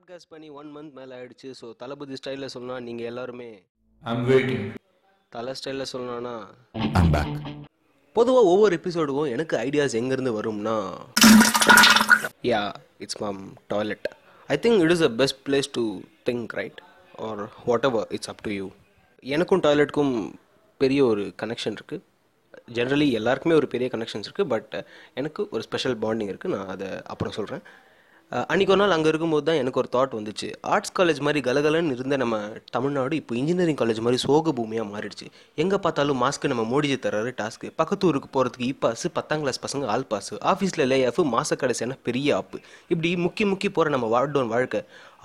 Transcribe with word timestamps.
Podcast 0.00 0.30
பண்ணி 0.30 0.48
one 0.50 0.68
month 0.74 0.92
மேலே 0.98 1.12
ஆயிடுச்சு. 1.16 1.48
ஸோ 1.58 1.66
தளபதி 1.80 2.14
ஸ்டைலில் 2.18 2.50
சொல்லணும்னா 2.52 2.76
நீங்கள் 2.80 3.08
எல்லாருமே 3.10 3.48
I'm 4.02 4.20
waiting. 4.30 4.62
தலை 5.32 5.52
ஸ்டைலில் 5.58 5.90
சொல்லணும்னா 5.92 6.32
I'm 6.96 7.08
back. 7.16 7.32
பொதுவாக 8.16 8.50
ஒவ்வொரு 8.52 8.74
எபிசோடுக்கும் 8.80 9.30
எனக்கு 9.30 9.54
ஐடியாஸ் 9.58 9.96
எங்கேருந்து 10.00 10.32
வரும்னா 10.38 10.76
ya 12.42 12.62
it's 12.98 13.20
um 13.20 13.42
toilet 13.66 14.08
I 14.48 14.58
think 14.64 14.80
it 14.84 14.94
is 14.96 15.04
a 15.08 15.10
best 15.20 15.40
place 15.48 15.70
to 15.78 15.84
think 16.30 16.54
right 16.60 16.80
or 17.18 17.42
whatever 17.90 18.08
it's 18.18 18.32
up 18.34 18.42
to 18.42 18.52
you 18.52 18.66
எனக்கும் 19.34 19.62
டாய்லெட்டுக்கும் 19.66 20.14
பெரிய 20.80 21.02
ஒரு 21.04 21.24
கனெக்ஷன் 21.42 21.78
இருக்குது 21.80 22.04
ஜென்ரலி 22.74 23.10
எல்லாருக்குமே 23.12 23.54
ஒரு 23.54 23.70
பெரிய 23.76 23.90
கனெக்ஷன்ஸ் 23.92 24.28
இருக்குது 24.28 24.52
பட் 24.54 24.74
எனக்கு 25.14 25.48
ஒரு 25.50 25.62
ஸ்பெஷல் 25.62 25.98
பாண்டிங் 25.98 26.32
இருக்குது 26.32 26.56
நான் 26.56 26.72
அதை 26.76 26.90
அப்புறம் 27.06 27.36
சொல்கிறேன் 27.38 27.64
அன்றைக்கி 28.32 28.72
ஒரு 28.72 28.80
நாள் 28.80 28.92
அங்கே 28.94 29.08
இருக்கும்போது 29.10 29.44
தான் 29.46 29.58
எனக்கு 29.60 29.80
ஒரு 29.80 29.88
தாட் 29.94 30.12
வந்துச்சு. 30.16 30.48
ஆர்ட்ஸ் 30.72 30.92
காலேஜ் 30.98 31.20
மாதிரி 31.26 31.40
கலகலன்னு 31.46 31.94
இருந்த 31.96 32.16
நம்ம 32.22 32.36
தமிழ்நாடு 32.76 33.14
இப்போ 33.20 33.32
இன்ஜினியரிங் 33.40 33.78
காலேஜ் 33.80 34.00
மாதிரி 34.06 34.18
சோக 34.24 34.52
பூமியாக 34.58 34.86
மாறிடுச்சு. 34.92 35.26
எங்கே 35.62 35.78
பார்த்தாலும் 35.86 36.20
மாஸ்க்கு 36.24 36.50
நம்ம 36.52 36.64
மோடிஜி 36.72 36.96
தர்றாரு 37.06 37.30
டாஸ்க்கு 37.40 37.70
பக்கத்து 37.80 38.06
ஊருக்கு 38.10 38.30
போகிறதுக்கு 38.36 38.68
இ 38.68 38.72
e 38.72 38.76
பாஸ் 38.84 39.04
பத்தாம் 39.18 39.42
கிளாஸ் 39.44 39.60
பசங்க 39.66 39.88
ஆல் 39.94 40.06
பாஸ் 40.12 40.32
ஆஃபீஸில் 40.52 40.86
லே 40.92 40.98
ஆஃப் 41.08 41.20
மாச 41.34 41.58
கடைசியான 41.62 41.96
பெரிய 42.08 42.36
ஆப்பு 42.36 42.60
இப்படி 42.92 43.10
முக்கி 43.24 43.46
முக்கி 43.52 43.70
போகிற 43.70 43.94
நம்ம 43.96 44.12
வாழ்டோன் 44.14 44.52
வாழ்க்கை 44.54 44.82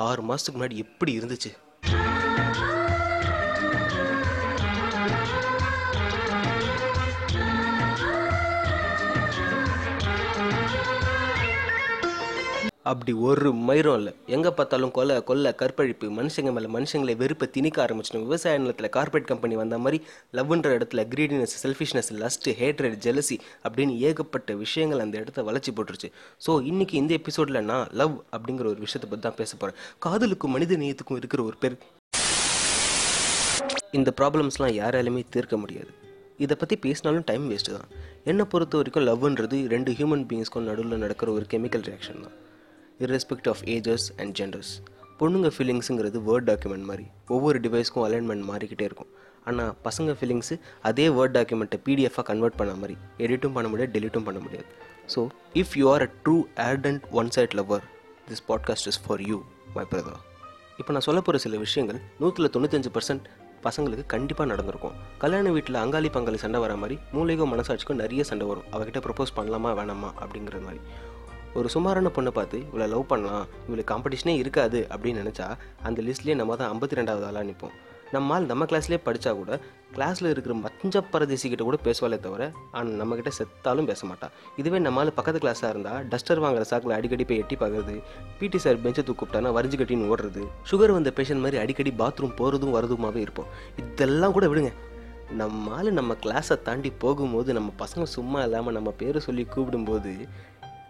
ஆறு 0.07 0.23
மாதத்துக்கு 0.29 0.59
முன்னாடி 0.59 0.83
எப்படி 0.85 1.13
இருந்துச்சு? 1.19 1.51
அப்படி 12.91 13.11
ஒரு 13.27 13.49
மயிரும் 13.67 13.97
இல்லை. 13.99 14.11
எங்கே 14.35 14.49
பார்த்தாலும் 14.57 14.91
கொலை 14.97 15.15
கொள்ளை 15.29 15.51
கற்பழிப்பு 15.61 16.07
மனுஷங்க 16.17 16.49
மேலே 16.55 16.67
மனுஷங்களை 16.75 17.13
வெறுப்பை 17.21 17.45
திணிக்க 17.55 17.77
ஆரம்பிச்சிடும் 17.85 18.25
விவசாய 18.27 18.59
நிலத்தில் 18.63 18.89
கார்பரேட் 18.97 19.29
கம்பெனி 19.31 19.55
வந்த 19.61 19.77
மாதிரி 19.83 19.99
லவ்ன்ற 20.37 20.73
இடத்துல 20.77 21.03
greediness 21.13 21.55
selfishness 21.63 22.11
lust 22.21 22.49
hatred 22.59 22.97
jealousy 23.05 23.37
அப்படின்னு 23.65 23.95
ஏகப்பட்ட 24.09 24.53
விஷயங்கள் 24.63 25.03
அந்த 25.05 25.17
இடத்த 25.23 25.43
வளர்ச்சி 25.49 25.73
போட்டுருச்சு. 25.79 26.11
ஸோ 26.45 26.53
இன்றைக்கி 26.71 26.97
இந்த 27.01 27.13
எபிசோடில் 27.19 27.59
நான் 27.71 27.89
லவ் 28.01 28.15
அப்படிங்கிற 28.35 28.67
ஒரு 28.73 28.81
விஷயத்தை 28.85 29.09
பற்றி 29.09 29.25
தான் 29.27 29.39
பேச 29.41 29.51
போகிறேன் 29.55 29.79
காதலுக்கும் 30.07 30.55
மனித 30.57 30.79
நேயத்துக்கும் 30.83 31.21
இருக்கிற 31.23 31.43
ஒரு 31.49 31.57
பேர் 31.65 31.77
இந்த 33.99 34.09
ப்ராப்ளம்ஸ்லாம் 34.21 34.73
யாராலுமே 34.81 35.21
தீர்க்க 35.35 35.55
முடியாது. 35.65 35.91
இதை 36.45 36.55
பற்றி 36.61 36.75
பேசினாலும் 36.85 37.27
டைம் 37.29 37.45
வேஸ்ட்டு 37.51 37.75
தான். 37.75 37.91
என்னை 38.31 38.45
பொறுத்த 38.53 38.75
வரைக்கும் 38.79 39.05
லவ்ன்றது 39.09 39.57
ரெண்டு 39.75 39.91
ஹியூமன் 39.99 40.25
பீயிங்ஸ்க்கும் 40.31 40.67
நடுவில் 40.71 41.03
நடக்கிற 41.03 41.31
ஒரு 41.37 41.45
கெமிக்கல் 41.53 41.85
ரியாக்ஷன் 41.89 42.25
தான். 42.25 42.35
Irrespective 43.03 43.49
of 43.51 43.61
ages 43.75 44.05
and 44.21 44.33
genders 44.39 44.71
பொண்ணுங்க 45.19 45.49
ஃபீலிங்ஸுங்கிறது 45.55 46.19
வேர்ட் 46.29 46.47
டாக்குமெண்ட் 46.49 46.85
மாதிரி 46.89 47.05
ஒவ்வொரு 47.35 47.57
டிவைஸ்க்கும் 47.65 48.05
அலைன்மெண்ட் 48.07 48.45
மாறிக்கிட்டே 48.51 48.85
இருக்கும். 48.89 49.11
ஆனால் 49.49 49.71
பசங்க 49.87 50.15
ஃபீலிங்ஸு 50.19 50.55
அதே 50.89 51.05
வேர்ட் 51.17 51.35
டாக்குமெண்ட்டை 51.37 51.79
பிடிஎஃபாக 51.87 52.25
கன்வெர்ட் 52.29 52.57
பண்ண 52.61 52.73
மாதிரி 52.81 52.95
எடிட்டும் 53.25 53.55
பண்ண 53.57 53.67
முடியாது 53.71 53.93
டெலிட்டும் 53.95 54.27
பண்ண 54.27 54.39
முடியாது. 54.45 54.67
So 55.13 55.21
if 55.61 55.73
you 55.79 55.87
are 55.93 56.05
a 56.07 56.09
true 56.25 56.37
ardent 56.67 57.03
one 57.19 57.31
side 57.37 57.55
lover 57.61 57.83
this 58.29 58.43
podcast 58.51 58.89
is 58.91 59.01
for 59.05 59.23
you 59.29 59.39
my 59.77 59.85
brother 59.93 60.21
இப்போ 60.79 60.91
நான் 60.95 61.07
சொல்ல 61.07 61.19
போகிற 61.25 61.41
சில 61.45 61.57
விஷயங்கள் 61.65 61.99
நூற்றில் 62.21 62.53
தொண்ணூத்தஞ்சு 62.55 62.91
பர்சன்ட் 62.95 63.25
பசங்களுக்கு 63.65 64.05
கண்டிப்பாக 64.13 64.47
நடந்திருக்கும். 64.51 64.95
கல்யாண 65.21 65.51
வீட்டில் 65.55 65.77
அங்காளி 65.83 66.09
பங்காளி 66.15 66.39
சண்டை 66.43 66.59
வர 66.63 66.73
மாதிரி 66.81 66.95
மூளைக்கும் 67.15 67.51
மனசாட்சிக்கும் 67.53 68.01
நிறைய 68.03 68.23
சண்டை 68.29 68.47
வரும். 68.49 68.67
அவகிட்ட 68.75 68.99
ப்ரப்போஸ் 69.05 69.35
பண்ணலாமா 69.37 69.69
வேணாமா 69.79 70.09
அப்படிங்கிற 70.23 70.59
மாதிரி. 70.65 70.81
ஒரு 71.59 71.69
சுமாரான 71.73 72.11
பொண்ணை 72.15 72.31
பார்த்து 72.37 72.57
இவளை 72.69 72.87
லவ் 72.93 73.09
பண்ணலாம். 73.11 73.45
இவளுக்கு 73.67 73.91
காம்படிஷனே 73.93 74.33
இருக்காது. 74.43 74.79
அப்படின்னு 74.95 75.21
நினச்சா 75.23 75.49
அந்த 75.89 76.01
லிஸ்ட்லேயே 76.07 76.35
நம்ம 76.41 76.55
தான் 76.61 76.71
ஐம்பத்தி 76.73 76.97
ரெண்டாவது 76.99 77.27
ஆளாக 77.29 77.45
நிற்போம் 77.49 77.75
நம்மால் 78.11 78.45
நம்ம 78.49 78.63
கிளாஸ்லேயே 78.71 78.99
படித்தா 79.05 79.31
கூட 79.37 79.53
கிளாஸில் 79.95 80.29
இருக்கிற 80.31 80.53
மஞ்ச 80.55 81.01
பரதேசிக்கிட்ட 81.13 81.63
கூட 81.67 81.77
பேசுவாளே 81.85 82.17
தவிர 82.25 82.43
ஆனால் 82.71 82.91
நம்மக்கிட்ட 83.01 83.31
செத்தாலும் 83.37 83.87
பேச 83.89 84.01
மாட்டான் 84.07 84.33
இதுவே 84.61 84.79
நம்மால் 84.79 85.11
பக்கத்து 85.13 85.39
கிளாஸாக 85.43 85.71
இருந்தால் 85.73 86.05
டஸ்டர் 86.11 86.41
வாங்குற 86.43 86.65
சாக்கில் 86.71 86.95
அடிக்கடி 86.97 87.25
போய் 87.29 87.41
எட்டி 87.43 87.55
பார்க்குறது 87.55 87.95
பிடி 88.39 88.57
சார் 88.57 88.81
பெஞ்சை 88.83 89.03
தூக்கு 89.03 89.19
கூப்பிட்டானா 89.21 89.51
வரிஞ்சு 89.57 89.79
கட்டின்னு 89.81 90.09
ஓடுறது 90.11 90.43
சுகர் 90.71 90.95
வந்த 90.97 91.13
பேஷண்ட் 91.15 91.43
மாதிரி 91.45 91.61
அடிக்கடி 91.63 91.93
பாத்ரூம் 91.97 92.35
போகிறதும் 92.41 92.75
வரதுமாவே 92.77 93.23
இருப்போம். 93.25 93.49
இதெல்லாம் 93.83 94.35
கூட 94.37 94.47
விடுங்க. 94.47 94.71
நம்மால் 95.37 95.87
நம்ம 95.99 96.15
கிளாஸை 96.23 96.55
தாண்டி 96.61 96.89
போகும்போது 97.03 97.51
நம்ம 97.53 97.71
பசங்க 97.79 98.03
சும்மா 98.17 98.41
இல்லாமல் 98.43 98.73
நம்ம 98.73 98.89
பேரை 98.91 99.21
சொல்லி 99.27 99.45
கூப்பிடும்போது 99.55 100.13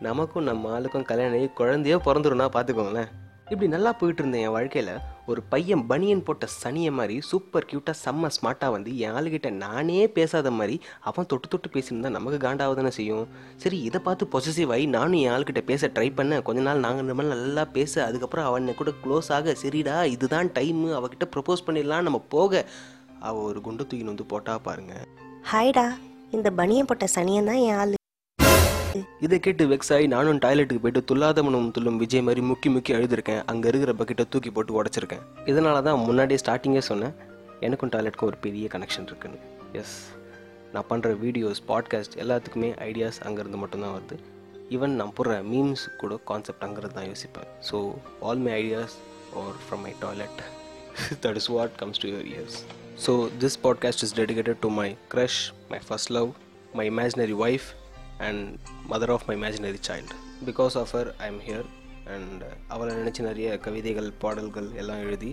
நமக்கும் 0.01 0.47
நம்ம 0.47 0.71
ஆளுக்கும் 0.77 1.05
கல்யாணம் 1.09 1.37
ஆகி 1.37 1.47
குழந்தையோ 1.59 1.97
பிறந்துருன்னா 2.07 2.47
பார்த்துக்கோங்களேன். 2.55 3.11
இப்படி 3.51 3.67
நல்லா 3.73 3.91
போயிட்டு 3.99 4.21
இருந்தேன் 4.21 4.43
என் 4.45 4.53
வாழ்க்கையில் 4.55 4.91
ஒரு 5.31 5.41
பையன் 5.51 5.83
பனியன் 5.89 6.23
போட்ட 6.27 6.45
சனியை 6.61 6.91
மாதிரி 6.99 7.15
சூப்பர் 7.27 7.67
க்யூட்டாக 7.69 7.95
செம்ம 8.03 8.29
ஸ்மார்ட்டாக 8.35 8.73
வந்து 8.75 8.91
என் 9.03 9.13
ஆளுகிட்ட 9.17 9.49
நானே 9.63 10.03
பேசாத 10.17 10.51
மாதிரி 10.59 10.75
அவன் 11.09 11.29
தொட்டு 11.31 11.47
தொட்டு 11.53 11.69
பேசியிருந்தா 11.75 12.11
நமக்கு 12.15 12.39
காண்டாவதானே 12.45 12.91
செய்யும். 12.97 13.25
சரி 13.63 13.77
இதை 13.89 13.99
பார்த்து 14.07 14.29
பொசசிவ் 14.35 14.73
ஆகி 14.75 14.85
நானும் 14.97 15.21
என் 15.25 15.33
ஆளுகிட்ட 15.35 15.63
பேச 15.71 15.89
ட்ரை 15.97 16.09
பண்ணேன். 16.19 16.43
கொஞ்ச 16.47 16.61
நாள் 16.67 16.83
நாங்கள் 16.85 17.05
இந்த 17.05 17.15
மாதிரி 17.19 17.33
நல்லா 17.35 17.65
பேச 17.77 18.03
அதுக்கப்புறம் 18.07 18.47
அவனை 18.49 18.75
கூட 18.81 18.93
க்ளோஸ் 19.03 19.29
ஆக 19.37 19.55
சரிடா 19.63 19.97
இதுதான் 20.15 20.49
டைமு 20.57 20.89
அவகிட்ட 20.99 21.27
ப்ரப்போஸ் 21.35 21.65
பண்ணிடலாம் 21.67 22.07
நம்ம 22.07 22.21
போக 22.35 22.65
அவள் 23.29 23.47
ஒரு 23.49 23.61
குண்டு 23.67 23.83
தூக்கின்னு 23.83 24.13
வந்து 24.13 24.31
போட்டா 24.33 24.55
பாருங்க. 24.69 24.95
ஹாய்டா 25.51 25.85
இந்த 26.37 26.51
பனியன் 26.61 26.89
போட்ட 26.91 27.07
சனியன் 27.17 27.51
தான் 27.51 27.61
என் 27.67 27.77
ஆள். 27.81 27.95
இதை 29.25 29.37
கேட்டு 29.45 29.63
வெக்ஸ் 29.71 29.91
ஆகி 29.95 30.05
நானும் 30.13 30.39
டாய்லெட்டுக்கு 30.43 30.83
போயிட்டு 30.83 31.01
துல்லாதமனும் 31.09 31.69
துள்ளும் 31.75 31.99
விஜய் 32.01 32.23
மாதிரி 32.27 32.41
முக்கி 32.49 32.69
முக்கி 32.75 32.91
அழுதுருக்கேன். 32.97 33.41
அங்கே 33.51 33.67
இருக்கிற 33.71 33.93
பக்கெட்டை 33.99 34.25
தூக்கி 34.33 34.51
போட்டு 34.55 34.77
உடச்சிருக்கேன். 34.79 35.23
இதனால 35.51 35.81
தான் 35.87 35.99
முன்னாடியே 36.07 36.39
ஸ்டார்டிங்கே 36.43 36.83
சொன்னேன். 36.89 37.15
எனக்கும் 37.67 37.91
டாய்லெட்டுக்கும் 37.95 38.31
ஒரு 38.31 38.39
பெரிய 38.45 38.67
கனெக்ஷன் 38.75 39.07
இருக்குன்னு. 39.11 39.39
எஸ் 39.81 39.95
நான் 40.73 40.87
பண்ணுற 40.91 41.09
வீடியோஸ் 41.25 41.61
பாட்காஸ்ட் 41.71 42.15
எல்லாத்துக்குமே 42.23 42.69
ஐடியாஸ் 42.89 43.19
அங்கேருந்து 43.27 43.61
மட்டும்தான் 43.63 43.95
வருது. 43.97 44.17
ஈவன் 44.75 44.95
நான் 44.99 45.13
போடுற 45.17 45.35
மீம்ஸ் 45.51 45.85
கூட 46.01 46.13
கான்செப்ட் 46.31 46.65
அங்கேருந்து 46.67 46.97
தான் 46.99 47.09
யோசிப்பேன். 47.11 47.49
So 47.69 47.77
all 48.27 48.43
my 48.47 48.53
ideas 48.61 48.95
are 49.41 49.55
from 49.65 49.83
my 49.87 49.93
toilet 50.03 50.39
that 51.25 51.39
is 51.41 51.49
what 51.55 51.73
comes 51.81 52.01
to 52.03 52.09
your 52.11 52.27
ears 52.33 52.57
so 53.05 53.13
this 53.43 53.57
podcast 53.65 54.03
is 54.07 54.15
dedicated 54.21 54.61
to 54.65 54.71
my 54.81 54.89
crush 55.13 55.41
my 55.73 55.79
first 55.87 56.13
love 56.17 56.29
my 56.79 56.85
imaginary 56.93 57.37
wife 57.47 57.67
and 58.27 58.43
mother 58.91 59.13
of 59.15 59.25
my 59.29 59.35
imaginary 59.39 59.81
child 59.89 60.17
because 60.49 60.77
of 60.81 60.93
her 60.97 61.09
I 61.25 61.27
am 61.33 61.41
here 61.47 61.67
and 62.15 62.43
அவளை 62.67 62.91
நினச்சி 62.99 63.21
நிறைய 63.29 63.49
கவிதைகள் 63.65 64.09
பாடல்கள் 64.23 64.69
எல்லாம் 64.83 65.01
எழுதி 65.07 65.31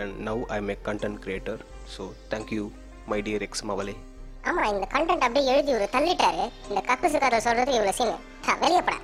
and 0.00 0.14
now 0.28 0.42
I 0.56 0.58
am 0.62 0.70
a 0.74 0.78
content 0.88 1.20
creator 1.26 1.62
so 1.96 2.04
thank you 2.34 2.64
my 3.12 3.20
dear 3.28 3.44
ex 3.48 3.66
மவலே 3.70 3.96
ஆமா 4.50 4.62
இந்த 4.74 4.86
content 4.94 5.24
அப்படியே 5.26 5.52
எழுதி 5.54 5.72
ஒரு 5.78 5.88
தள்ளிட்டாரு. 5.96 6.44
இந்த 6.70 6.80
கக்குசு 6.90 7.18
கதை 7.24 7.40
சொல்றது 7.48 7.74
இவ்வளவு 7.78 7.98
சீன் 7.98 8.16
வெளியே 8.64 8.82
பட. 8.88 8.98